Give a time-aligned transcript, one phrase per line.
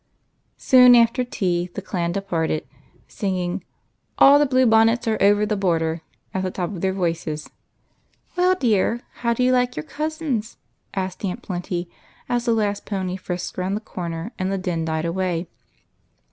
[0.57, 2.67] Soon after tea the Clan departed,
[3.07, 3.63] singing"
[4.17, 6.01] All the blue bonnets are over the border"
[6.33, 7.51] at the tops of their voices."
[8.35, 10.57] Well, dear, how do you like your cousins?"
[10.95, 11.87] asked Aunt Plenty,
[12.27, 15.45] as the last pony frisked round the corner and the din died away.